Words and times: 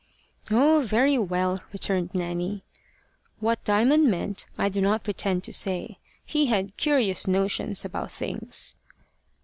"Oh, 0.49 0.81
very 0.83 1.15
well!" 1.19 1.59
returned 1.71 2.15
Nanny. 2.15 2.63
What 3.39 3.63
Diamond 3.63 4.09
meant, 4.09 4.47
I 4.57 4.67
do 4.67 4.81
not 4.81 5.03
pretend 5.03 5.43
to 5.43 5.53
say. 5.53 5.99
He 6.25 6.47
had 6.47 6.75
curious 6.75 7.27
notions 7.27 7.85
about 7.85 8.11
things. 8.11 8.77